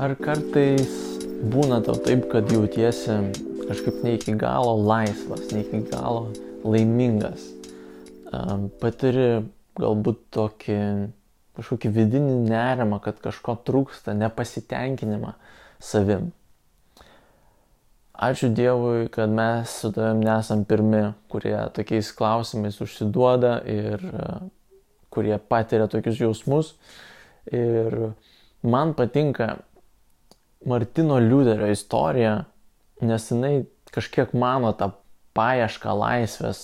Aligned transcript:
Ar 0.00 0.14
kartais 0.16 0.88
būna 1.52 1.82
tau 1.84 1.92
taip, 2.00 2.22
kad 2.32 2.48
jautiesi 2.48 3.18
kažkaip 3.68 3.98
ne 4.00 4.14
iki 4.16 4.32
galo 4.40 4.72
laisvas, 4.80 5.50
ne 5.52 5.60
iki 5.60 5.82
galo 5.90 6.30
laimingas? 6.64 7.44
Patiri 8.80 9.42
galbūt 9.76 10.24
tokį 10.32 10.78
kažkokį 11.60 11.92
vidinį 11.98 12.38
nerimą, 12.48 13.02
kad 13.04 13.20
kažko 13.20 13.58
trūksta, 13.68 14.16
nepasitenkinimą 14.16 15.34
savim. 15.84 16.30
Ačiū 18.16 18.48
Dievui, 18.56 19.06
kad 19.12 19.28
mes 19.28 19.78
su 19.82 19.92
tavim 19.92 20.24
nesam 20.24 20.64
pirmi, 20.64 21.10
kurie 21.28 21.58
tokiais 21.76 22.08
klausimais 22.16 22.80
užsiduoda 22.80 23.58
ir 23.68 24.00
kurie 25.12 25.36
patiria 25.36 25.92
tokius 25.92 26.24
jausmus. 26.24 26.78
Ir 27.52 28.14
man 28.64 28.96
patinka 28.96 29.58
Martino 30.66 31.18
Liuterio 31.18 31.70
istorija, 31.72 32.44
nes 33.00 33.30
jinai 33.30 33.64
kažkiek 33.94 34.34
mano 34.36 34.72
tą 34.76 34.90
paiešką 35.36 35.94
laisvės 35.96 36.60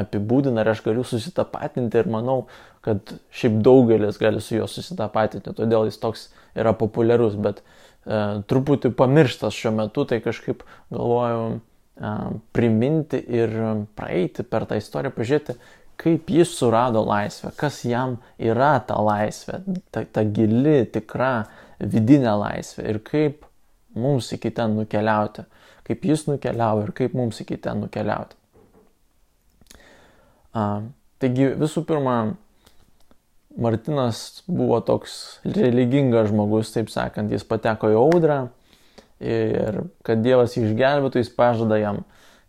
apibūdina 0.00 0.64
ir 0.64 0.72
aš 0.72 0.82
galiu 0.86 1.04
susitapatinti 1.06 2.00
ir 2.00 2.08
manau, 2.10 2.46
kad 2.82 3.14
šiaip 3.36 3.60
daugelis 3.62 4.18
gali 4.18 4.40
su 4.42 4.56
juo 4.56 4.66
susitapatinti, 4.70 5.54
todėl 5.54 5.86
jis 5.86 6.00
toks 6.02 6.24
yra 6.58 6.72
populiarus, 6.76 7.36
bet 7.38 7.60
e, 7.62 8.42
truputį 8.50 8.90
pamirštas 8.98 9.54
šiuo 9.54 9.74
metu, 9.76 10.06
tai 10.08 10.18
kažkaip 10.24 10.64
galvoju 10.90 11.44
e, 11.52 12.14
priminti 12.56 13.22
ir 13.22 13.54
praeiti 13.98 14.42
per 14.42 14.66
tą 14.66 14.80
istoriją, 14.82 15.14
pažiūrėti, 15.14 15.56
kaip 16.02 16.30
jis 16.30 16.50
surado 16.58 17.04
laisvę, 17.06 17.52
kas 17.56 17.82
jam 17.86 18.16
yra 18.42 18.74
ta 18.86 18.98
laisvė, 18.98 19.60
ta, 19.94 20.02
ta 20.04 20.24
gili, 20.26 20.82
tikra 20.90 21.46
vidinė 21.78 22.34
laisvė 22.40 22.88
ir 22.90 23.00
kaip 23.06 23.46
mums 23.94 24.32
iki 24.34 24.50
ten 24.54 24.74
nukeliauti, 24.78 25.44
kaip 25.86 26.06
jis 26.06 26.26
nukeliavo 26.30 26.86
ir 26.86 26.94
kaip 26.96 27.14
mums 27.18 27.38
iki 27.44 27.58
ten 27.62 27.84
nukeliauti. 27.84 28.38
A, 30.52 30.82
taigi 31.22 31.52
visų 31.60 31.84
pirma, 31.88 32.16
Martinas 33.52 34.42
buvo 34.48 34.78
toks 34.80 35.40
religingas 35.44 36.30
žmogus, 36.30 36.70
taip 36.72 36.88
sakant, 36.92 37.32
jis 37.32 37.44
pateko 37.44 37.90
į 37.92 37.98
audrą 38.00 38.38
ir 39.20 39.82
kad 40.06 40.22
Dievas 40.24 40.56
išgelbėtų, 40.56 41.20
jis 41.20 41.30
pažada 41.36 41.76
jam, 41.80 42.00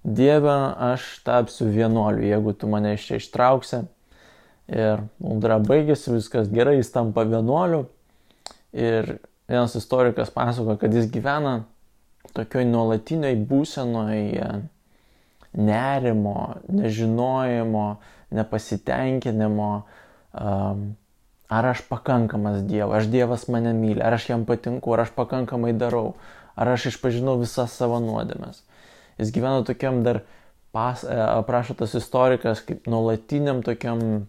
Dieve, 0.04 0.54
aš 0.94 1.06
tapsiu 1.24 1.70
vienuoliu, 1.72 2.26
jeigu 2.28 2.54
tu 2.54 2.68
mane 2.68 2.94
iš 2.98 3.08
čia 3.08 3.20
ištrauksi. 3.22 3.84
Ir 4.68 5.04
audra 5.24 5.60
baigėsi, 5.64 6.14
viskas 6.16 6.48
gerai, 6.52 6.78
jis 6.80 6.92
tampa 6.92 7.24
vienuoliu 7.28 7.86
Ir 8.74 9.18
vienas 9.48 9.76
istorikas 9.76 10.30
pasako, 10.30 10.78
kad 10.82 10.94
jis 10.94 11.06
gyvena 11.14 11.64
tokioj 12.34 12.66
nuolatiniai 12.66 13.38
būsenoje 13.38 14.48
nerimo, 15.54 16.56
nežinojimo, 16.74 17.84
nepasitenkinimo, 18.34 19.70
ar 20.34 21.70
aš 21.70 21.84
pakankamas 21.86 22.64
Dievas, 22.66 23.04
aš 23.04 23.12
Dievas 23.14 23.46
mane 23.54 23.76
myli, 23.78 24.02
ar 24.02 24.18
aš 24.18 24.32
jam 24.32 24.48
patinku, 24.50 24.96
ar 24.98 25.06
aš 25.06 25.14
pakankamai 25.14 25.76
darau, 25.78 26.16
ar 26.58 26.74
aš 26.74 26.90
išpažinau 26.96 27.38
visas 27.44 27.78
savo 27.78 28.02
nuodėmes. 28.02 28.64
Jis 29.22 29.34
gyvena 29.36 29.64
tokiam 29.68 30.02
dar, 30.06 30.24
pas, 30.74 31.04
e, 31.06 31.18
aprašo 31.18 31.76
tas 31.78 31.94
istorikas, 31.98 32.64
kaip 32.66 32.88
nuolatiniam 32.90 33.62
tokiam 33.66 34.24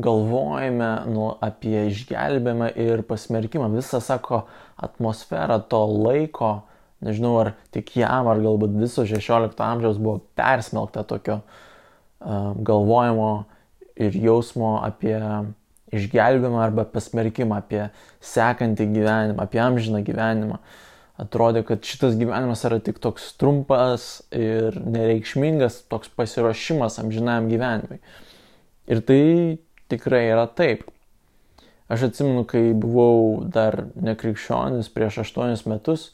galvojame 0.00 0.90
nu, 1.10 1.28
apie 1.44 1.86
išgelbėjimą 1.92 2.70
ir 2.80 3.04
pasmerkimą. 3.06 3.70
Visą, 3.76 4.00
sako, 4.02 4.44
atmosferą 4.82 5.60
to 5.70 5.80
laiko, 5.86 6.52
nežinau, 7.04 7.36
ar 7.44 7.52
tik 7.74 7.94
jam, 8.00 8.28
ar 8.30 8.42
galbūt 8.42 8.74
viso 8.80 9.06
16 9.06 9.60
amžiaus 9.62 10.00
buvo 10.02 10.18
persmelkta 10.38 11.04
tokio 11.06 11.40
uh, 11.40 12.54
galvojimo 12.58 13.44
ir 13.94 14.16
jausmo 14.18 14.78
apie 14.82 15.18
išgelbėjimą 15.94 16.62
arba 16.64 16.86
pasmerkimą, 16.90 17.60
apie 17.62 17.84
sekantį 18.24 18.88
gyvenimą, 18.96 19.44
apie 19.44 19.62
amžiną 19.62 20.02
gyvenimą. 20.06 20.58
Atrodė, 21.20 21.62
kad 21.62 21.86
šitas 21.86 22.16
gyvenimas 22.18 22.64
yra 22.66 22.80
tik 22.82 22.98
toks 23.02 23.28
trumpas 23.38 24.24
ir 24.34 24.74
nereikšmingas, 24.82 25.84
toks 25.86 26.10
pasiruošimas 26.10 26.98
amžinajam 27.02 27.46
gyvenimui. 27.52 28.00
Ir 28.90 29.02
tai 29.06 29.20
tikrai 29.92 30.24
yra 30.32 30.48
taip. 30.50 30.82
Aš 31.86 32.08
atsimenu, 32.08 32.42
kai 32.48 32.72
buvau 32.74 33.44
dar 33.46 33.84
nekrikščionis 33.94 34.90
prieš 34.90 35.20
aštuonis 35.22 35.62
metus, 35.70 36.08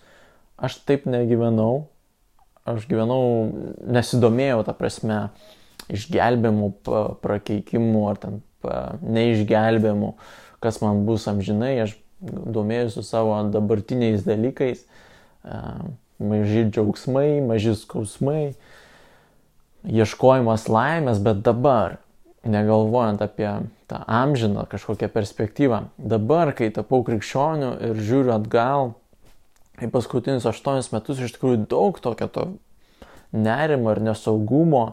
aš 0.60 0.76
taip 0.84 1.08
negyvenau. 1.08 1.86
Aš 2.68 2.84
gyvenau, 2.90 3.48
nesidomėjau, 3.80 4.60
ta 4.66 4.74
prasme, 4.76 5.22
išgelbėmų, 5.88 6.68
prakeikimų 7.24 8.02
ar 8.10 8.20
ten 8.20 8.40
neišgelbėmų, 9.00 10.12
kas 10.60 10.82
man 10.84 11.06
bus 11.08 11.24
amžinai. 11.30 11.72
Aš 11.86 11.96
domėjusiu 12.20 13.04
savo 13.06 13.36
dabartiniais 13.52 14.24
dalykais, 14.26 14.84
maži 16.20 16.66
džiaugsmai, 16.68 17.40
maži 17.44 17.74
skausmai, 17.78 18.52
ieškojimas 19.88 20.68
laimės, 20.68 21.20
bet 21.24 21.40
dabar 21.46 21.98
negalvojant 22.44 23.20
apie 23.24 23.48
tą 23.88 24.00
amžiną 24.06 24.66
kažkokią 24.68 25.08
perspektyvą. 25.12 25.82
Dabar, 25.98 26.52
kai 26.56 26.70
tapau 26.72 27.02
krikščioniu 27.04 27.72
ir 27.88 28.00
žiūriu 28.00 28.34
atgal, 28.36 28.94
į 29.80 29.88
paskutinius 29.92 30.48
aštuonis 30.48 30.92
metus 30.92 31.20
iš 31.24 31.34
tikrųjų 31.36 31.64
daug 31.70 31.98
tokio 32.04 32.28
to 32.32 32.46
nerimo 33.32 33.94
ir 33.94 34.02
nesaugumo. 34.04 34.84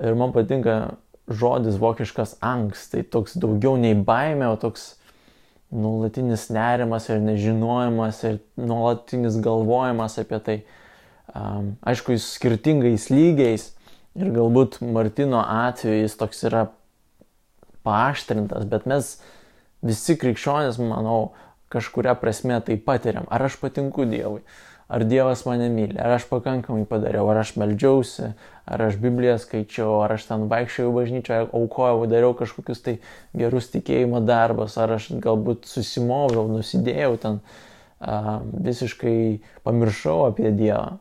Ir 0.00 0.16
man 0.18 0.32
patinka 0.32 0.96
žodis 1.30 1.78
vokiškas 1.80 2.38
angst, 2.42 2.94
tai 2.94 3.02
toks 3.06 3.36
daugiau 3.38 3.76
nei 3.78 3.94
baime, 3.94 4.48
o 4.50 4.56
toks 4.58 4.94
nuolatinis 5.70 6.48
nerimas 6.50 7.08
ir 7.08 7.20
nežinojimas 7.22 8.22
ir 8.26 8.38
nuolatinis 8.58 9.38
galvojimas 9.42 10.18
apie 10.22 10.40
tai. 10.46 10.58
Um, 11.30 11.76
aišku, 11.86 12.16
jis 12.16 12.26
skirtingais 12.34 13.06
lygiais 13.12 13.68
ir 14.18 14.32
galbūt 14.34 14.80
Martino 14.82 15.44
atveju 15.44 16.02
jis 16.02 16.16
toks 16.18 16.42
yra 16.48 16.64
paaštrintas, 17.86 18.66
bet 18.70 18.88
mes 18.90 19.12
visi 19.86 20.16
krikščionys, 20.18 20.80
manau, 20.82 21.30
kažkuria 21.70 22.16
prasme 22.18 22.58
tai 22.66 22.76
patiriam. 22.82 23.28
Ar 23.30 23.46
aš 23.46 23.60
patinku 23.62 24.04
Dievui, 24.10 24.42
ar 24.90 25.04
Dievas 25.04 25.44
mane 25.46 25.68
myli, 25.70 25.94
ar 26.02 26.16
aš 26.16 26.26
pakankamai 26.26 26.82
padariau, 26.88 27.28
ar 27.30 27.38
aš 27.44 27.52
meldžiausi, 27.60 28.32
ar 28.66 28.82
aš 28.88 28.96
Bibliją 28.98 29.36
skaičiau, 29.38 30.00
ar 30.02 30.16
aš 30.16 30.26
ten 30.26 30.48
vaikščiojau 30.50 30.94
bažnyčioje, 30.96 31.46
aukojau, 31.54 32.08
dariau 32.10 32.34
kažkokius 32.38 32.82
tai 32.82 32.96
gerus 33.38 33.70
tikėjimo 33.70 34.18
darbus, 34.26 34.74
ar 34.82 34.96
aš 34.96 35.12
galbūt 35.22 35.70
susimoviau, 35.70 36.48
nusidėjau 36.50 37.12
ten, 37.22 37.38
a, 38.02 38.40
visiškai 38.66 39.14
pamiršau 39.62 40.24
apie 40.26 40.50
Dievą. 40.58 40.98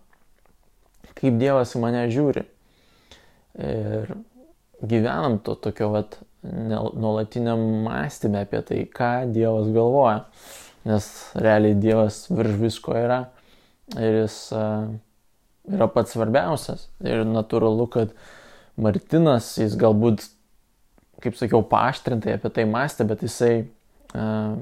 Kaip 1.17 1.41
Dievas 1.41 1.73
į 1.73 1.81
mane 1.81 2.05
žiūri. 2.13 2.45
Ir 3.57 4.13
gyvenam 4.85 5.39
to 5.41 5.57
tokio 5.57 5.89
vat 5.97 6.19
nuolatiniam 6.45 7.59
mąstymė 7.89 8.45
apie 8.45 8.61
tai, 8.69 8.79
ką 8.85 9.11
Dievas 9.33 9.73
galvoja. 9.73 10.21
Nes 10.85 11.09
realiai 11.35 11.73
Dievas 11.75 12.21
virš 12.29 12.55
visko 12.61 12.93
yra 12.95 13.23
ir 13.97 14.21
jis 14.23 14.35
yra 15.69 15.87
pats 15.93 16.15
svarbiausias. 16.15 16.87
Ir 17.05 17.23
natūralu, 17.27 17.87
kad 17.91 18.13
Martinas, 18.79 19.51
jis 19.59 19.75
galbūt, 19.79 20.25
kaip 21.23 21.37
sakiau, 21.39 21.63
paaštrintai 21.67 22.37
apie 22.37 22.51
tai 22.55 22.65
mąstė, 22.69 23.07
bet 23.09 23.25
jisai 23.25 23.53
uh, 23.63 24.59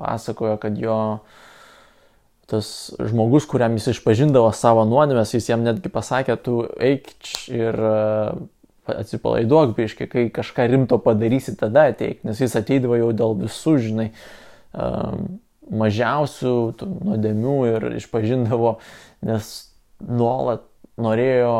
pasakojo, 0.00 0.56
kad 0.62 0.78
jo 0.80 0.98
tas 2.50 2.66
žmogus, 2.98 3.46
kuriam 3.48 3.76
jis 3.78 3.92
išpažindavo 3.94 4.50
savo 4.56 4.82
nuodėmės, 4.88 5.36
jis 5.36 5.52
jam 5.52 5.62
netgi 5.64 5.92
pasakė, 5.92 6.36
tu 6.42 6.62
eik 6.82 7.12
ir 7.52 7.78
uh, 7.78 8.42
atsipalaiduok 8.92 9.76
biškai, 9.76 10.08
kai 10.10 10.26
kažką 10.34 10.66
rimto 10.72 10.98
padarysi, 11.00 11.54
tada 11.58 11.86
ateik, 11.92 12.24
nes 12.26 12.40
jis 12.42 12.56
ateidavo 12.58 12.98
jau 12.98 13.12
dėl 13.14 13.36
visų, 13.44 13.76
žinai, 13.86 14.08
mažiausių 15.70 16.54
nuodėmių 16.80 17.54
ir 17.70 17.86
išpažindavo, 18.00 18.76
nes 19.28 19.52
nuolat 20.02 20.66
norėjo 21.00 21.54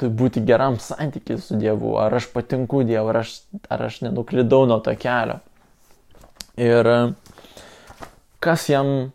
tai 0.00 0.08
būti 0.08 0.40
geram 0.48 0.78
santykiui 0.80 1.36
su 1.44 1.58
Dievu, 1.60 1.92
ar 2.00 2.14
aš 2.16 2.30
patinku 2.32 2.80
Dievu, 2.88 3.10
ar 3.12 3.20
aš, 3.20 3.34
ar 3.68 3.84
aš 3.90 4.00
nenuklydau 4.06 4.64
nuo 4.68 4.80
to 4.80 4.94
kelio. 4.96 5.40
Ir 6.56 6.88
kas 8.40 8.64
jam 8.72 9.12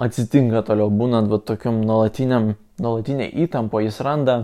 atsitinka 0.00 0.64
toliau, 0.64 0.88
būnant 0.88 1.28
va, 1.28 1.38
tokiam 1.44 1.82
nuolatiniam, 1.84 2.54
nuolatinė 2.80 3.28
įtampo, 3.44 3.82
jis 3.84 4.00
randa 4.04 4.38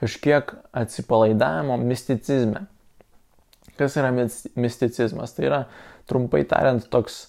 kažkiek 0.00 0.54
atsipalaidavimo 0.72 1.76
misticizme. 1.82 2.64
Kas 3.76 3.96
yra 4.00 4.10
misticizmas? 4.12 5.36
Tai 5.36 5.44
yra, 5.44 5.60
trumpai 6.08 6.42
tariant, 6.48 6.88
toks 6.88 7.26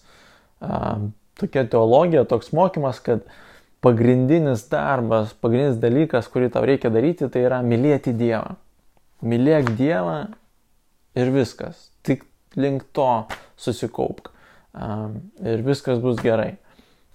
tokia 1.42 1.66
teologija, 1.70 2.26
toks 2.30 2.52
mokymas, 2.56 3.02
kad 3.04 3.26
pagrindinis 3.82 4.68
darbas, 4.70 5.34
pagrindinis 5.42 5.80
dalykas, 5.82 6.30
kurį 6.32 6.52
tau 6.54 6.66
reikia 6.68 6.92
daryti, 6.94 7.30
tai 7.34 7.46
yra 7.48 7.62
mylėti 7.66 8.14
Dievą. 8.18 8.56
Mylėk 9.26 9.74
Dievą 9.78 10.18
ir 11.18 11.34
viskas. 11.34 11.90
Tik 12.06 12.26
link 12.58 12.86
to 12.96 13.10
susikaupk. 13.60 14.32
Ir 15.44 15.66
viskas 15.66 16.00
bus 16.02 16.22
gerai. 16.22 16.56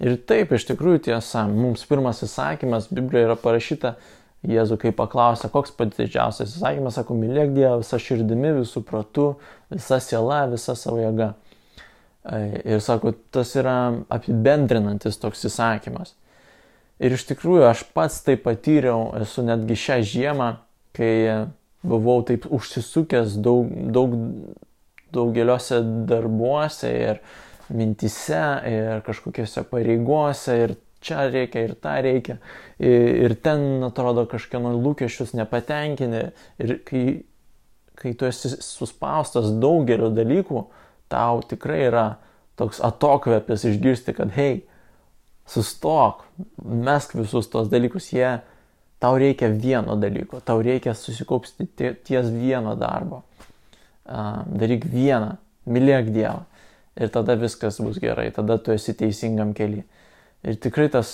Ir 0.03 0.19
taip, 0.29 0.53
iš 0.53 0.67
tikrųjų 0.69 1.07
tiesa, 1.09 1.47
mums 1.49 1.87
pirmas 1.89 2.21
įsakymas 2.27 2.91
Biblijoje 2.93 3.31
yra 3.31 3.39
parašyta, 3.41 3.97
Jėzų 4.47 4.77
kai 4.79 4.91
paklausė, 4.95 5.49
koks 5.51 5.73
pats 5.75 5.97
didžiausias 5.97 6.53
įsakymas, 6.59 6.99
sako, 6.99 7.17
mylėk 7.19 7.55
Dievą 7.57 7.81
visą 7.81 7.99
širdimi, 7.99 8.53
visų 8.61 8.83
protų, 8.87 9.31
visą 9.73 9.97
sielą, 10.05 10.43
visą 10.53 10.77
savo 10.79 11.01
jėgą. 11.01 11.33
Ir 12.27 12.81
sako, 12.83 13.13
tas 13.31 13.53
yra 13.59 13.77
apibendrinantis 14.11 15.19
toks 15.23 15.47
įsakymas. 15.47 16.17
Ir 16.99 17.13
iš 17.15 17.27
tikrųjų 17.29 17.67
aš 17.69 17.85
pats 17.95 18.23
tai 18.25 18.39
patyriau, 18.41 19.11
esu 19.21 19.45
netgi 19.45 19.77
šią 19.79 19.99
žiemą, 20.11 20.49
kai 20.97 21.13
buvau 21.87 22.23
taip 22.27 22.49
užsisukęs 22.51 23.37
daug, 23.45 23.69
daug, 23.95 24.17
daugeliuose 25.15 25.83
darbuose 26.09 26.91
ir 26.91 27.21
mintise 27.69 28.43
ir 28.71 29.05
kažkokiuose 29.07 29.67
pareigose 29.71 30.57
ir 30.65 30.75
čia 31.05 31.29
reikia 31.31 31.67
ir 31.67 31.75
tą 31.83 31.95
reikia. 32.03 32.39
Ir, 32.81 33.27
ir 33.27 33.37
ten 33.45 33.85
atrodo 33.87 34.27
kažkieno 34.31 34.75
lūkesčius 34.81 35.35
nepatenkini. 35.39 36.25
Ir 36.63 36.79
kai, 36.89 37.05
kai 37.99 38.15
tu 38.19 38.29
esi 38.29 38.51
suspaustas 38.57 39.53
daugelio 39.63 40.11
dalykų, 40.15 40.65
tau 41.13 41.43
tikrai 41.47 41.85
yra 41.89 42.07
toks 42.57 42.81
atokvėpis 42.85 43.67
išgirsti, 43.71 44.15
kad 44.17 44.33
hei, 44.37 44.63
sustok, 45.47 46.25
mesk 46.65 47.15
visus 47.17 47.51
tos 47.53 47.71
dalykus, 47.73 48.11
jie, 48.15 48.39
tau 49.03 49.19
reikia 49.21 49.51
vieno 49.53 49.97
dalyko, 50.01 50.41
tau 50.45 50.63
reikia 50.65 50.97
susikaupsti 50.97 51.69
ties 51.77 52.31
vieno 52.33 52.75
darbo. 52.81 53.23
Daryk 54.07 54.87
vieną, 54.87 55.37
mylėk 55.67 56.13
Dievą 56.15 56.45
ir 56.97 57.11
tada 57.13 57.37
viskas 57.37 57.81
bus 57.83 57.99
gerai, 58.01 58.31
tada 58.33 58.57
tu 58.59 58.73
esi 58.73 58.95
teisingam 58.97 59.53
keliui. 59.57 59.85
Ir 60.47 60.57
tikrai 60.63 60.87
tas 60.93 61.09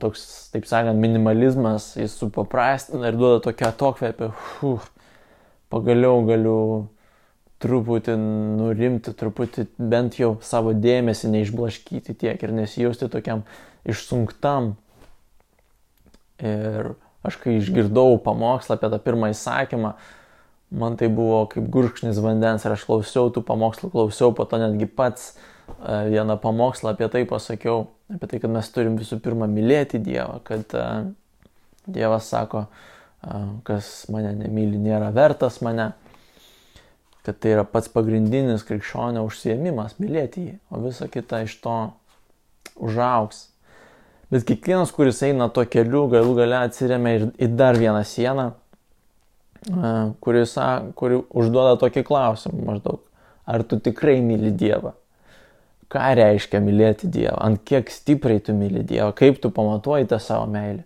toks, 0.00 0.22
taip 0.52 0.68
sakant, 0.70 1.00
minimalizmas, 1.02 1.90
jis 1.98 2.14
supaprastina 2.20 3.10
ir 3.10 3.18
duoda 3.18 3.40
tokią 3.42 3.72
atokvėpį, 3.72 4.28
pagaliau 5.72 6.22
galiu 6.28 6.60
truputį 7.62 8.14
nurimti, 8.58 9.12
truputį 9.18 9.66
bent 9.78 10.18
jau 10.20 10.36
savo 10.46 10.74
dėmesį 10.76 11.32
neišblaškyti 11.32 12.14
tiek 12.20 12.42
ir 12.42 12.54
nesijausti 12.54 13.10
tokiam 13.10 13.42
išsunktam. 13.88 14.76
Ir 16.38 16.92
aš 17.26 17.38
kai 17.42 17.56
išgirdau 17.58 18.20
pamokslą 18.22 18.78
apie 18.78 18.90
tą 18.92 19.00
pirmą 19.02 19.32
įsakymą, 19.32 19.94
man 20.70 20.98
tai 21.00 21.08
buvo 21.10 21.42
kaip 21.50 21.66
gurkšnis 21.74 22.20
vandens 22.22 22.66
ir 22.66 22.76
aš 22.76 22.86
klausiau 22.86 23.32
tų 23.34 23.42
pamokslų, 23.48 23.90
klausiau, 23.94 24.30
po 24.36 24.46
to 24.46 24.60
netgi 24.62 24.86
pats 24.86 25.32
e, 25.32 26.12
vieną 26.12 26.38
pamokslą 26.42 26.94
apie 26.94 27.08
tai 27.10 27.24
pasakiau, 27.26 27.88
apie 28.14 28.30
tai, 28.30 28.42
kad 28.44 28.54
mes 28.54 28.70
turim 28.70 29.00
visų 29.00 29.18
pirma 29.24 29.50
mylėti 29.50 29.98
Dievą, 29.98 30.38
kad 30.46 30.78
uh, 30.78 31.08
Dievas 31.90 32.30
sako, 32.30 32.68
uh, 32.68 33.48
kas 33.66 34.06
mane 34.14 34.30
nemyli, 34.38 34.78
nėra 34.78 35.10
vertas 35.16 35.58
mane 35.64 35.90
kad 37.28 37.36
tai 37.36 37.50
yra 37.52 37.64
pats 37.68 37.90
pagrindinis 37.92 38.62
krikščionio 38.64 39.20
užsiemimas- 39.28 39.98
mylėti 40.00 40.46
jį, 40.46 40.54
o 40.72 40.80
visa 40.80 41.10
kita 41.12 41.42
iš 41.44 41.58
to 41.60 41.76
užauks. 42.80 43.42
Bet 44.32 44.46
kiekvienas, 44.48 44.94
kuris 44.96 45.20
eina 45.22 45.50
to 45.52 45.66
keliu, 45.68 46.06
galų 46.08 46.32
gale 46.38 46.56
atsiriamia 46.62 47.12
ir 47.18 47.26
į 47.36 47.50
dar 47.56 47.76
vieną 47.76 48.00
sieną, 48.00 48.46
kuris, 50.24 50.56
kuri 50.96 51.20
užduoda 51.28 51.76
tokį 51.76 52.06
klausimą 52.08 52.64
maždaug, 52.64 53.00
ar 53.44 53.62
tu 53.62 53.76
tikrai 53.76 54.22
myli 54.24 54.50
Dievą? 54.56 54.94
Ką 55.92 56.08
reiškia 56.16 56.64
mylėti 56.64 57.12
Dievą? 57.12 57.36
Ant 57.44 57.64
kiek 57.64 57.90
stipriai 57.92 58.40
tu 58.40 58.56
myli 58.56 58.84
Dievą? 58.84 59.12
Kaip 59.12 59.40
tu 59.40 59.50
pamatuoji 59.50 60.08
tą 60.08 60.20
savo 60.20 60.46
meilę? 60.46 60.84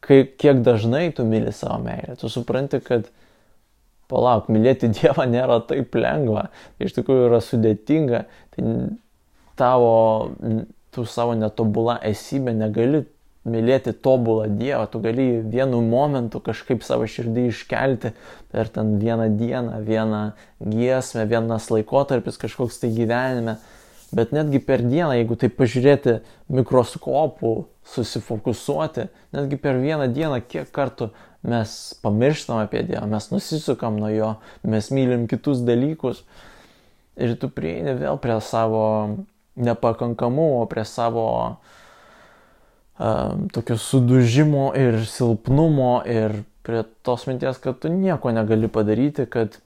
Kaip, 0.00 0.38
kiek 0.40 0.64
dažnai 0.64 1.12
tu 1.12 1.24
myli 1.24 1.52
savo 1.52 1.82
meilę? 1.84 2.16
Tu 2.16 2.32
supranti, 2.32 2.80
kad 2.80 3.12
palauk, 4.12 4.50
mylėti 4.52 4.92
Dievą 4.98 5.26
nėra 5.30 5.62
taip 5.68 5.96
lengva, 5.98 6.50
iš 6.82 6.94
tikrųjų 6.98 7.30
yra 7.30 7.40
sudėtinga, 7.44 8.26
tai 8.54 8.76
tavo, 9.58 9.96
tu 10.92 11.08
savo 11.08 11.34
netobulą 11.38 11.98
esybę 12.12 12.54
negali 12.56 13.04
mylėti 13.48 13.92
tobulą 13.98 14.46
Dievą, 14.54 14.86
tu 14.90 15.00
gali 15.02 15.26
vienu 15.42 15.80
momentu 15.82 16.40
kažkaip 16.44 16.84
savo 16.86 17.08
širdį 17.10 17.48
iškelti 17.50 18.12
per 18.52 18.70
ten 18.70 18.94
vieną 19.02 19.32
dieną, 19.38 19.80
vieną 19.86 20.22
giesmę, 20.62 21.26
vienas 21.30 21.66
laikotarpis 21.72 22.38
kažkoks 22.38 22.78
tai 22.82 22.92
gyvenime, 22.94 23.56
bet 24.14 24.32
netgi 24.36 24.60
per 24.62 24.84
dieną, 24.84 25.12
jeigu 25.16 25.36
tai 25.40 25.50
pažiūrėti 25.52 26.18
mikroskopų, 26.52 27.52
susifokusuoti, 27.92 29.08
netgi 29.34 29.58
per 29.60 29.80
vieną 29.82 30.08
dieną, 30.12 30.40
kiek 30.48 30.70
kartų 30.74 31.10
mes 31.42 31.74
pamirštam 32.04 32.62
apie 32.62 32.84
Dievą, 32.86 33.06
mes 33.10 33.30
nusisukam 33.32 33.98
nuo 33.98 34.12
Jo, 34.12 34.32
mes 34.62 34.90
mylim 34.94 35.26
kitus 35.30 35.64
dalykus. 35.66 36.22
Ir 37.18 37.34
tu 37.36 37.50
prieini 37.52 37.96
vėl 37.98 38.16
prie 38.22 38.38
savo 38.40 38.84
nepakankamumo, 39.60 40.62
prie 40.70 40.84
savo 40.88 41.26
uh, 41.42 43.34
tokio 43.52 43.76
sudužimo 43.76 44.70
ir 44.78 45.02
silpnumo 45.06 46.02
ir 46.08 46.42
prie 46.62 46.84
tos 47.02 47.26
minties, 47.26 47.58
kad 47.58 47.78
tu 47.82 47.90
nieko 47.92 48.32
negali 48.32 48.68
padaryti, 48.68 49.26
kad 49.26 49.58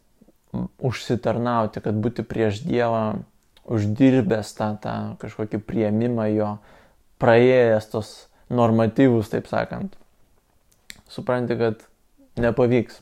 užsitarnauti, 0.81 1.82
kad 1.84 1.99
būti 2.00 2.25
prieš 2.25 2.62
Dievą, 2.64 3.20
uždirbęs 3.66 4.54
tą, 4.56 4.72
tą 4.82 4.96
kažkokį 5.22 5.60
prieimimą 5.66 6.30
jo, 6.34 6.50
praėjęs 7.22 7.90
tos 7.92 8.12
normatyvus, 8.52 9.30
taip 9.32 9.48
sakant 9.50 9.96
supranti, 11.10 11.56
kad 11.58 11.82
nepavyks. 12.40 13.00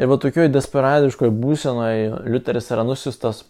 Ir 0.00 0.08
va 0.08 0.16
tokioj 0.20 0.48
desperadiškoje 0.52 1.32
būsenoje 1.36 2.22
Liuteris 2.24 2.70
yra 2.72 2.84
nusistas 2.88 3.42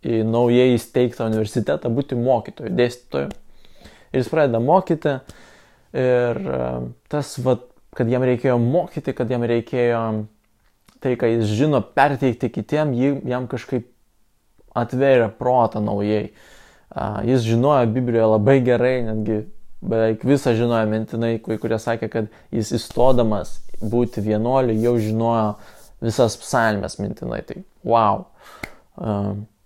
į 0.00 0.22
naujai 0.24 0.72
įsteigtą 0.74 1.28
universitetą 1.28 1.90
būti 1.92 2.16
mokytoju, 2.16 2.72
dėstytoju. 2.72 3.28
Ir 4.10 4.22
jis 4.22 4.30
pradeda 4.32 4.62
mokyti 4.64 5.18
ir 5.92 6.40
e, 6.40 6.62
tas, 7.12 7.34
va, 7.44 7.58
kad 7.96 8.08
jam 8.10 8.24
reikėjo 8.26 8.56
mokyti, 8.62 9.12
kad 9.16 9.30
jam 9.30 9.44
reikėjo 9.46 10.00
tai, 11.04 11.14
ką 11.20 11.28
jis 11.34 11.52
žino, 11.52 11.82
perteikti 11.96 12.50
kitiem, 12.52 12.94
jam 13.28 13.46
kažkaip 13.50 13.86
atvėrė 14.76 15.30
protą 15.38 15.82
naujai. 15.84 16.30
Jis 17.26 17.46
žinojo 17.46 17.86
Biblijoje 17.94 18.28
labai 18.32 18.58
gerai, 18.66 18.94
netgi 19.06 19.42
beveik 19.80 20.24
visą 20.26 20.52
žinojo 20.58 20.88
mintinai, 20.90 21.36
kai 21.42 21.58
kurie 21.62 21.78
sakė, 21.80 22.08
kad 22.12 22.30
jis 22.52 22.72
įstodamas 22.76 23.58
būti 23.80 24.22
vienuoliu 24.24 24.76
jau 24.76 24.96
žinojo 25.00 25.52
visas 26.04 26.36
psalmės 26.40 26.98
mintinai. 27.00 27.42
Tai 27.46 27.62
wow. 27.86 28.24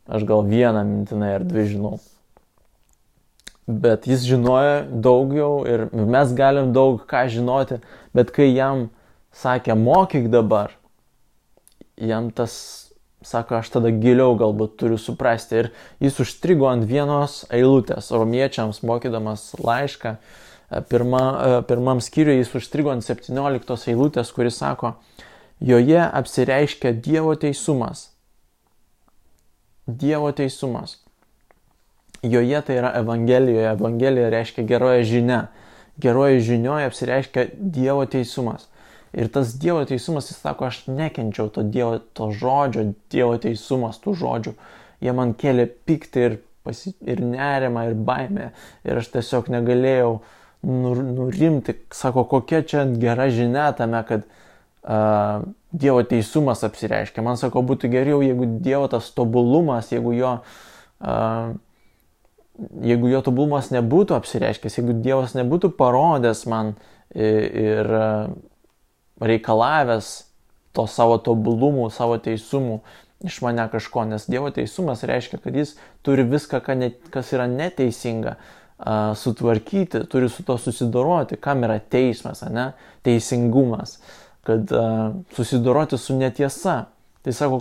Aš 0.04 0.26
gal 0.28 0.44
vieną 0.46 0.84
mintinai 0.84 1.34
ar 1.38 1.46
dvi 1.48 1.64
žinau. 1.72 1.96
Bet 3.64 4.04
jis 4.04 4.26
žinojo 4.28 4.84
daugiau 5.00 5.62
ir 5.64 5.86
mes 5.96 6.34
galim 6.36 6.74
daug 6.76 7.00
ką 7.08 7.24
žinoti, 7.32 7.80
bet 8.12 8.28
kai 8.36 8.50
jam 8.52 8.90
sakė 9.32 9.72
mokyk 9.72 10.28
dabar, 10.30 10.74
jam 11.96 12.28
tas 12.28 12.83
sako, 13.24 13.58
aš 13.60 13.72
tada 13.76 13.90
giliau 13.90 14.36
galbūt 14.38 14.76
turiu 14.80 14.98
suprasti. 15.00 15.62
Ir 15.62 15.70
jis 16.04 16.20
užstrigo 16.24 16.68
ant 16.70 16.86
vienos 16.88 17.42
eilutės, 17.54 18.12
romiečiams 18.14 18.82
mokydamas 18.86 19.52
laišką. 19.60 20.16
E, 20.16 20.82
pirma, 20.90 21.22
e, 21.24 21.62
pirmam 21.68 22.02
skyriui 22.04 22.38
jis 22.40 22.52
užstrigo 22.60 22.92
ant 22.92 23.06
17 23.06 23.88
eilutės, 23.92 24.32
kuris 24.36 24.60
sako, 24.60 24.94
joje 25.60 26.02
apsireiškia 26.04 26.94
Dievo 27.04 27.34
teisumas. 27.40 28.10
Dievo 29.86 30.30
teisumas. 30.32 30.98
Joje 32.24 32.60
tai 32.64 32.78
yra 32.80 32.92
Evangelijoje. 32.96 33.72
Evangelija 33.76 34.30
reiškia 34.32 34.64
geroje 34.64 35.04
žinia. 35.04 35.42
Geroje 36.00 36.40
žinioje 36.40 36.86
apsireiškia 36.88 37.48
Dievo 37.54 38.06
teisumas. 38.06 38.68
Ir 39.14 39.30
tas 39.30 39.52
Dievo 39.60 39.84
teisumas, 39.86 40.28
jis 40.30 40.40
sako, 40.42 40.68
aš 40.70 40.84
nekenčiau 40.90 41.50
to 41.54 41.62
Dievo, 41.62 42.00
to 42.18 42.30
žodžio, 42.34 42.88
Dievo 43.12 43.36
teisumas, 43.40 44.00
tų 44.02 44.16
žodžių. 44.18 44.54
Jie 45.04 45.14
man 45.14 45.34
kėlė 45.38 45.68
pyktį 45.86 46.24
ir, 46.28 46.38
pasi, 46.66 46.94
ir 47.06 47.22
nerimą, 47.22 47.88
ir 47.90 47.98
baimę. 48.08 48.48
Ir 48.86 49.02
aš 49.02 49.12
tiesiog 49.14 49.50
negalėjau 49.54 50.16
nur, 50.66 51.02
nurimti. 51.06 51.76
Sako, 51.94 52.26
kokia 52.30 52.64
čia 52.66 52.86
gera 52.98 53.28
žinia 53.30 53.68
tame, 53.78 54.00
kad 54.08 54.26
uh, 54.26 55.44
Dievo 55.70 56.02
teisumas 56.10 56.64
apsireiškia. 56.66 57.22
Man 57.22 57.38
sako, 57.38 57.62
būtų 57.70 57.92
geriau, 57.94 58.18
jeigu 58.24 58.48
Dievo 58.64 58.90
tas 58.90 59.12
tobulumas, 59.14 59.92
jeigu 59.94 60.16
jo 60.18 60.40
uh, 60.40 61.54
jeigu 62.82 63.10
jo 63.10 63.20
tobulumas 63.26 63.70
nebūtų 63.74 64.16
apsireiškęs, 64.18 64.78
jeigu 64.78 64.96
Dievas 65.04 65.34
nebūtų 65.36 65.72
parodęs 65.78 66.44
man 66.50 66.74
ir 67.14 67.90
reikalavęs 69.24 70.10
to 70.74 70.84
savo 70.90 71.18
tobulumų, 71.22 71.88
savo 71.94 72.18
teisumų 72.22 72.80
iš 73.24 73.40
mane 73.44 73.64
kažko, 73.72 74.04
nes 74.08 74.26
Dievo 74.28 74.50
teisumas 74.52 75.04
reiškia, 75.06 75.38
kad 75.40 75.56
jis 75.56 75.76
turi 76.04 76.26
viską, 76.28 76.60
kas 77.14 77.32
yra 77.32 77.46
neteisinga, 77.48 78.36
sutvarkyti, 79.16 80.02
turi 80.10 80.28
su 80.28 80.42
to 80.44 80.58
susidoroti, 80.58 81.38
kam 81.40 81.64
yra 81.64 81.78
teismas, 81.78 82.42
ne? 82.52 82.72
Teisingumas, 83.06 84.00
kad 84.44 84.68
susidoroti 85.36 85.98
su 85.98 86.16
netiesa. 86.18 86.82
Tai 87.24 87.32
sako, 87.32 87.60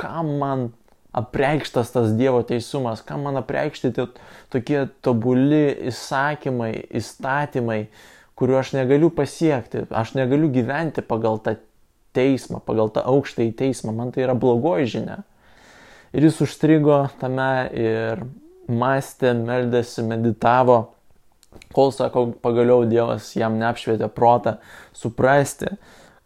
kam 0.00 0.32
man 0.40 0.72
apreikštas 1.14 1.92
tas 1.94 2.16
Dievo 2.18 2.42
teisumas, 2.42 3.04
kam 3.06 3.22
man 3.28 3.38
apreikšti 3.38 3.92
tie 3.94 4.08
tokie 4.50 4.80
tobuli 5.04 5.68
įsakymai, 5.92 6.72
įstatymai, 6.90 7.84
kuriuo 8.38 8.58
aš 8.60 8.72
negaliu 8.76 9.10
pasiekti, 9.14 9.84
aš 9.90 10.14
negaliu 10.18 10.50
gyventi 10.52 11.04
pagal 11.06 11.38
tą 11.42 11.56
teismą, 12.14 12.60
pagal 12.64 12.90
tą 12.94 13.04
aukštąjį 13.10 13.52
teismą, 13.58 13.94
man 13.94 14.12
tai 14.14 14.26
yra 14.26 14.36
blogoji 14.38 14.90
žinia. 14.96 15.22
Ir 16.14 16.28
jis 16.28 16.40
užstrigo 16.44 17.04
tame 17.18 17.50
ir 17.74 18.24
mąstė, 18.70 19.34
meldėsi, 19.38 20.04
meditavo, 20.06 20.78
kol, 21.74 21.90
sako, 21.94 22.28
pagaliau 22.42 22.86
Dievas 22.86 23.32
jam 23.38 23.58
neapšvietė 23.58 24.08
protą 24.14 24.56
suprasti, 24.94 25.74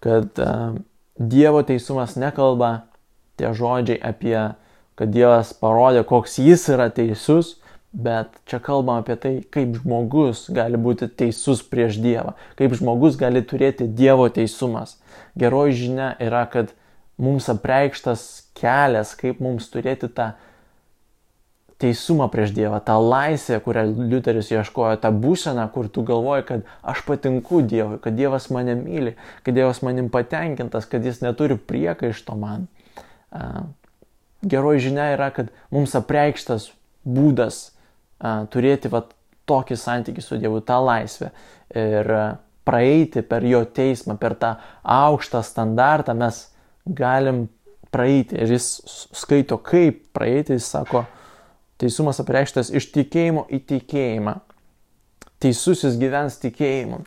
kad 0.04 0.40
uh, 0.44 0.76
Dievo 1.18 1.64
teisumas 1.66 2.16
nekalba 2.20 2.88
tie 3.40 3.50
žodžiai 3.56 3.98
apie 4.04 4.36
kad 4.98 5.12
Dievas 5.14 5.52
parodė, 5.54 6.02
koks 6.06 6.40
jis 6.42 6.64
yra 6.74 6.88
teisus, 6.90 7.54
bet 7.92 8.34
čia 8.48 8.60
kalbam 8.62 9.02
apie 9.02 9.16
tai, 9.16 9.32
kaip 9.50 9.78
žmogus 9.80 10.46
gali 10.52 10.80
būti 10.80 11.08
teisus 11.08 11.62
prieš 11.64 12.00
Dievą, 12.02 12.34
kaip 12.58 12.76
žmogus 12.76 13.16
gali 13.20 13.42
turėti 13.42 13.88
Dievo 13.88 14.28
teisumas. 14.32 14.98
Geroji 15.38 15.78
žinia 15.84 16.10
yra, 16.20 16.44
kad 16.50 16.74
mums 17.18 17.48
apreikštas 17.50 18.50
kelias, 18.58 19.14
kaip 19.18 19.40
mums 19.42 19.70
turėti 19.72 20.10
tą 20.12 20.34
teisumą 21.78 22.26
prieš 22.30 22.52
Dievą, 22.56 22.82
tą 22.84 22.98
laisvę, 23.00 23.60
kurią 23.62 23.86
Liuteris 24.10 24.50
ieškojo, 24.50 24.98
tą 25.00 25.12
būseną, 25.14 25.68
kur 25.72 25.88
tu 25.88 26.02
galvoji, 26.04 26.46
kad 26.48 26.70
aš 26.82 27.04
patinku 27.06 27.62
Dievui, 27.62 28.00
kad 28.02 28.18
Dievas 28.18 28.50
mane 28.50 28.74
myli, 28.78 29.14
kad 29.46 29.56
Dievas 29.56 29.80
manim 29.86 30.10
patenkintas, 30.10 30.90
kad 30.90 31.06
jis 31.06 31.22
neturi 31.22 31.56
priekaišto 31.56 32.36
man 32.36 32.66
geroji 34.42 34.78
žinia 34.88 35.12
yra, 35.14 35.30
kad 35.34 35.50
mums 35.70 35.94
apreikštas 35.98 36.70
būdas 37.06 37.70
a, 38.18 38.44
turėti 38.50 38.90
va, 38.92 39.04
tokį 39.48 39.78
santykį 39.80 40.24
su 40.24 40.38
Dievu, 40.40 40.60
tą 40.64 40.78
laisvę 40.84 41.30
ir 41.74 42.12
a, 42.14 42.24
praeiti 42.68 43.22
per 43.24 43.46
jo 43.48 43.62
teismą, 43.64 44.18
per 44.20 44.36
tą 44.36 44.56
aukštą 44.84 45.42
standartą 45.46 46.14
mes 46.18 46.42
galim 46.84 47.46
praeiti. 47.94 48.36
Ir 48.36 48.52
jis 48.52 48.66
skaito, 49.16 49.56
kaip 49.64 50.02
praeiti, 50.16 50.58
jis 50.58 50.68
sako, 50.74 51.06
teisumas 51.80 52.20
apreikštas 52.20 52.72
iš 52.76 52.90
tikėjimo 52.92 53.46
į 53.48 53.62
tikėjimą. 53.72 54.36
Teisusis 55.40 55.96
gyvens 56.00 56.36
tikėjimu. 56.42 57.04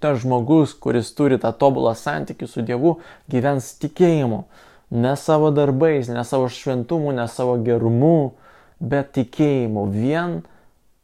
Tas 0.00 0.20
žmogus, 0.22 0.74
kuris 0.76 1.10
turi 1.16 1.38
tą 1.40 1.50
tobulą 1.56 1.94
santykių 1.96 2.48
su 2.48 2.64
Dievu, 2.64 2.98
gyvens 3.32 3.74
tikėjimu 3.80 4.44
ne 4.90 5.16
savo 5.16 5.50
darbais, 5.50 6.08
ne 6.08 6.24
savo 6.24 6.48
šventumu, 6.48 7.12
ne 7.12 7.28
savo 7.28 7.56
gerumu, 7.58 8.32
bet 8.80 9.12
tikėjimu. 9.16 9.86
Vien 9.92 10.40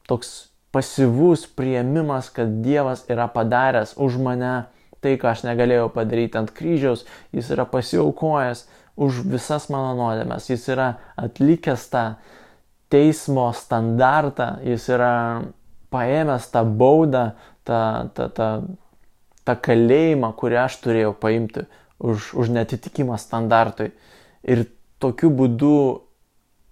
toks 0.09 0.53
pasyvus 0.73 1.47
prieimimas, 1.47 2.31
kad 2.33 2.61
Dievas 2.65 3.05
yra 3.13 3.29
padaręs 3.33 3.97
už 4.01 4.19
mane 4.21 4.55
tai, 5.03 5.17
ką 5.19 5.33
aš 5.33 5.43
negalėjau 5.49 5.89
padaryti 5.93 6.39
ant 6.39 6.53
kryžiaus, 6.55 7.03
jis 7.35 7.51
yra 7.53 7.67
pasiaukojęs 7.69 8.67
už 9.03 9.25
visas 9.27 9.67
mano 9.73 9.97
nuodėmes, 9.99 10.47
jis 10.53 10.69
yra 10.71 10.93
atlikęs 11.19 11.89
tą 11.93 12.05
teismo 12.93 13.49
standartą, 13.57 14.61
jis 14.63 14.87
yra 14.93 15.15
paėmęs 15.93 16.49
tą 16.53 16.63
baudą, 16.65 17.25
tą, 17.67 17.81
tą, 18.15 18.29
tą, 18.37 18.49
tą 19.49 19.57
kalėjimą, 19.67 20.33
kurį 20.39 20.61
aš 20.67 20.79
turėjau 20.85 21.13
paimti 21.19 21.67
už, 22.03 22.33
už 22.39 22.53
netitikimą 22.55 23.19
standartui. 23.21 23.91
Ir 24.43 24.67
tokiu 25.03 25.33
būdu 25.35 25.75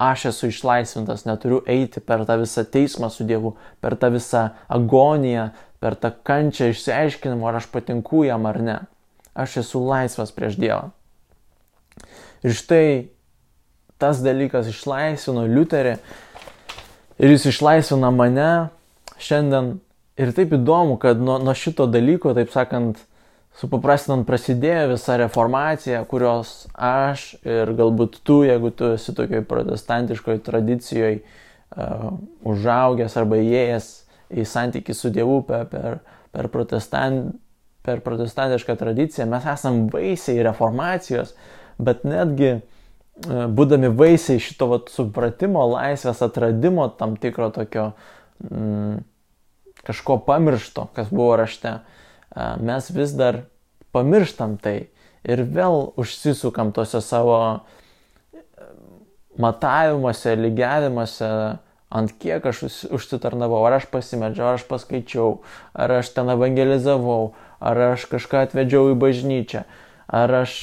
aš 0.00 0.30
esu 0.30 0.48
išlaisvintas, 0.48 1.26
neturiu 1.28 1.60
eiti 1.68 2.00
per 2.00 2.24
tą 2.28 2.38
visą 2.40 2.64
teismą 2.64 3.10
su 3.12 3.26
Dievu, 3.28 3.52
per 3.84 3.98
tą 4.00 4.08
visą 4.14 4.46
agoniją, 4.72 5.50
per 5.80 5.96
tą 6.00 6.12
kančią 6.24 6.70
išsiaiškinimo, 6.72 7.44
ar 7.48 7.60
aš 7.60 7.68
patinku 7.72 8.24
jam 8.24 8.48
ar 8.48 8.60
ne. 8.64 8.78
Aš 9.36 9.60
esu 9.64 9.82
laisvas 9.84 10.32
prieš 10.32 10.56
Dievą. 10.60 10.88
Ir 12.40 12.56
štai 12.56 12.86
tas 14.00 14.22
dalykas 14.24 14.70
išlaisvino 14.72 15.44
Liuterį 15.44 15.94
ir 17.20 17.34
jis 17.34 17.50
išlaisvina 17.52 18.08
mane 18.14 18.50
šiandien. 19.20 19.76
Ir 20.20 20.34
taip 20.36 20.50
įdomu, 20.52 20.98
kad 21.00 21.20
nuo, 21.20 21.38
nuo 21.40 21.52
šito 21.56 21.86
dalyko, 21.88 22.34
taip 22.36 22.50
sakant, 22.52 22.98
supaprastinant 23.58 24.26
prasidėjo 24.28 24.92
visa 24.94 25.16
reformacija, 25.20 26.04
kurios 26.08 26.68
aš 26.74 27.32
ir 27.44 27.72
galbūt 27.76 28.20
tu, 28.26 28.40
jeigu 28.46 28.70
tu 28.74 28.92
esi 28.94 29.14
tokioj 29.16 29.44
protestantiškoj 29.50 30.40
tradicijoje 30.46 31.20
uh, 31.20 32.10
užaugęs 32.46 33.18
arba 33.20 33.40
įėjęs 33.42 33.90
į 34.30 34.46
santykių 34.46 34.96
su 34.96 35.10
Dievu 35.12 35.40
per, 35.48 35.66
per, 35.72 35.98
per, 36.30 36.50
protestant, 36.52 37.34
per 37.84 38.02
protestantišką 38.06 38.76
tradiciją, 38.78 39.26
mes 39.28 39.46
esam 39.50 39.86
vaisiai 39.92 40.44
reformacijos, 40.46 41.34
bet 41.82 42.06
netgi 42.06 42.54
uh, 42.54 43.46
būdami 43.50 43.90
vaisiai 43.98 44.40
šito 44.40 44.70
vat, 44.70 44.94
supratimo, 44.94 45.66
laisvės 45.74 46.22
atradimo 46.24 46.86
tam 46.96 47.18
tikro 47.20 47.50
tokio 47.52 47.90
mm, 48.46 49.00
kažko 49.84 50.20
pamiršto, 50.22 50.86
kas 50.94 51.10
buvo 51.10 51.34
rašte, 51.40 51.80
uh, 51.80 51.96
mes 52.36 52.90
vis 52.94 53.14
dar 53.18 53.44
pamirštam 53.94 54.56
tai 54.62 54.90
ir 55.26 55.42
vėl 55.44 55.92
užsisukam 56.00 56.72
tose 56.76 57.00
savo 57.04 57.38
matavimuose, 59.40 60.36
lygiavimuose, 60.36 61.30
ant 61.90 62.12
kiek 62.22 62.44
aš 62.46 62.62
užsitarnavau, 62.94 63.64
ar 63.66 63.80
aš 63.80 63.88
pasimedžiau, 63.90 64.52
ar 64.52 64.60
aš 64.60 64.66
paskaičiau, 64.70 65.40
ar 65.74 65.96
aš 65.98 66.12
ten 66.14 66.30
evangelizavau, 66.30 67.32
ar 67.58 67.82
aš 67.90 68.06
kažką 68.10 68.44
atvedžiau 68.46 68.92
į 68.92 68.98
bažnyčią, 69.00 69.64
ar 70.06 70.34
aš 70.42 70.56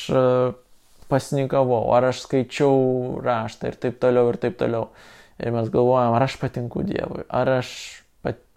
pasnikavau, 1.12 1.83
ar 1.95 2.09
aš 2.12 2.24
skaičiau 2.25 3.19
raštą 3.24 3.71
ir 3.71 3.79
taip 3.83 4.00
toliau 4.03 4.31
ir 4.31 4.39
taip 4.41 4.59
toliau. 4.59 4.89
Ir 5.38 5.53
mes 5.53 5.67
galvojam, 5.69 6.15
ar 6.17 6.25
aš 6.25 6.39
patinku 6.41 6.81
Dievui, 6.81 7.27
ar 7.29 7.59
aš 7.59 7.69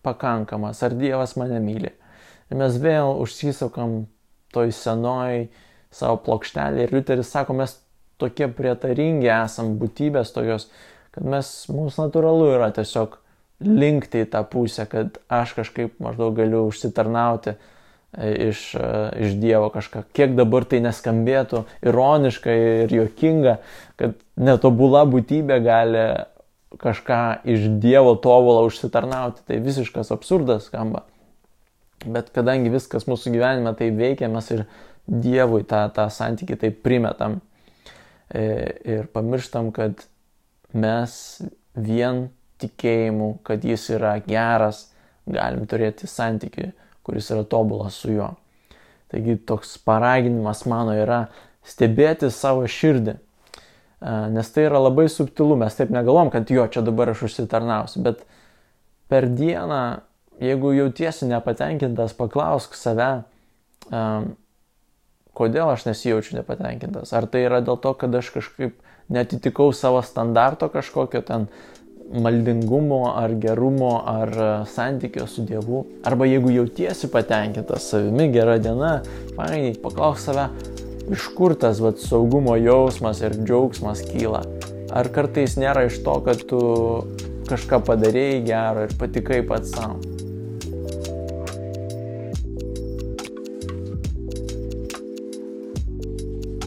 pakankamas, 0.03 0.81
ar 0.83 0.95
Dievas 0.97 1.37
mane 1.37 1.59
myli. 1.61 1.93
Ir 2.51 2.59
mes 2.59 2.77
vėl 2.83 3.15
užsisukam 3.23 4.05
toj 4.55 4.73
senoj 4.75 5.47
savo 5.95 6.19
plokštelį 6.27 6.85
ir 6.85 6.95
Liuteris 6.95 7.31
sako, 7.31 7.55
mes 7.59 7.77
tokie 8.21 8.51
prietaringi 8.53 9.31
esam 9.33 9.77
būtybės 9.81 10.35
tokios, 10.35 10.69
kad 11.15 11.27
mes, 11.27 11.51
mums 11.73 11.99
natūralu 11.99 12.53
yra 12.57 12.71
tiesiog 12.75 13.17
linkti 13.61 14.25
į 14.25 14.31
tą 14.33 14.45
pusę, 14.49 14.87
kad 14.91 15.21
aš 15.33 15.55
kažkaip 15.59 15.99
maždaug 16.03 16.37
galiu 16.39 16.65
užsitarnauti 16.69 17.55
e, 17.55 17.59
iš, 18.51 18.65
e, 18.79 18.91
iš 19.27 19.37
Dievo 19.43 19.69
kažką. 19.75 20.05
Kiek 20.17 20.35
dabar 20.39 20.67
tai 20.69 20.81
neskambėtų 20.85 21.65
ironiškai 21.85 22.57
ir 22.87 22.95
juokinga, 23.01 23.59
kad 24.01 24.17
netobula 24.41 25.05
būtybė 25.11 25.61
gali 25.65 26.07
kažką 26.81 27.23
iš 27.51 27.69
Dievo 27.83 28.15
tobulą 28.23 28.65
užsitarnauti. 28.71 29.45
Tai 29.47 29.61
visiškas 29.65 30.13
absurdas 30.15 30.71
skamba. 30.71 31.05
Bet 32.07 32.31
kadangi 32.33 32.73
viskas 32.73 33.05
mūsų 33.11 33.35
gyvenime 33.35 33.75
tai 33.77 33.91
veikia, 33.93 34.31
mes 34.33 34.49
ir 34.55 34.65
Dievui 35.11 35.65
tą, 35.67 35.83
tą 35.91 36.07
santykį 36.13 36.57
taip 36.61 36.77
primetam 36.85 37.41
e, 38.31 38.43
ir 38.87 39.09
pamirštam, 39.11 39.73
kad 39.75 40.05
mes 40.73 41.17
vien 41.75 42.29
tikėjimu, 42.63 43.41
kad 43.45 43.65
jis 43.67 43.89
yra 43.97 44.15
geras, 44.23 44.85
galim 45.27 45.67
turėti 45.69 46.07
santykių, 46.09 46.71
kuris 47.07 47.31
yra 47.35 47.45
tobulas 47.49 47.99
su 47.99 48.13
juo. 48.15 48.31
Taigi 49.11 49.35
toks 49.49 49.75
paraginimas 49.83 50.63
mano 50.71 50.95
yra 50.95 51.25
stebėti 51.67 52.31
savo 52.33 52.69
širdį. 52.71 53.17
E, 53.17 54.13
nes 54.37 54.53
tai 54.55 54.69
yra 54.69 54.81
labai 54.85 55.09
subtilu, 55.11 55.59
mes 55.59 55.75
taip 55.77 55.91
negalvom, 55.93 56.31
kad 56.33 56.49
jo 56.49 56.69
čia 56.71 56.85
dabar 56.87 57.13
aš 57.13 57.27
užsitarnausiu, 57.29 58.05
bet 58.07 58.23
per 59.11 59.27
dieną 59.27 59.83
jeigu 60.41 60.73
jautiesi 60.77 61.29
nepatenkintas, 61.31 62.15
paklausk 62.17 62.77
save, 62.79 63.11
um, 63.91 64.33
kodėl 65.37 65.73
aš 65.73 65.87
nesijaučiu 65.89 66.39
nepatenkintas. 66.41 67.13
Ar 67.17 67.29
tai 67.31 67.45
yra 67.47 67.61
dėl 67.65 67.79
to, 67.81 67.93
kad 67.97 68.15
aš 68.17 68.33
kažkaip 68.35 68.79
netitikau 69.11 69.71
savo 69.75 70.03
standarto 70.07 70.69
kažkokio 70.73 71.23
ten 71.27 71.47
maldingumo, 72.11 73.05
ar 73.15 73.35
gerumo, 73.39 73.93
ar 74.07 74.29
e, 74.35 74.49
santykio 74.67 75.29
su 75.31 75.45
Dievu. 75.47 75.85
Arba 76.05 76.27
jeigu 76.27 76.51
jautiesi 76.51 77.11
patenkintas 77.11 77.87
savimi, 77.93 78.27
gera 78.35 78.59
diena, 78.59 78.97
fainai, 79.37 79.77
paklaus 79.83 80.27
save, 80.27 80.49
iš 81.15 81.31
kur 81.39 81.55
tas 81.55 81.79
vat, 81.83 82.03
saugumo 82.03 82.57
jausmas 82.59 83.23
ir 83.23 83.39
džiaugsmas 83.39 84.03
kyla. 84.11 84.43
Ar 84.91 85.11
kartais 85.15 85.55
nėra 85.61 85.87
iš 85.87 86.03
to, 86.03 86.19
kad 86.27 86.43
tu 86.51 86.63
kažką 87.51 87.85
padarėjai 87.87 88.41
gero 88.47 88.89
ir 88.89 88.99
patikai 88.99 89.45
pats 89.47 89.75
savo. 89.77 90.10